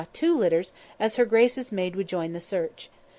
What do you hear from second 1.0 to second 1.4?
her